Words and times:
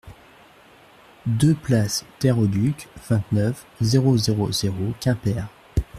deux 1.27 1.53
place 1.53 2.05
Terre 2.17 2.39
au 2.39 2.47
Duc, 2.47 2.87
vingt-neuf, 3.07 3.67
zéro 3.81 4.17
zéro 4.17 4.51
zéro, 4.51 4.93
Quimper 4.99 5.43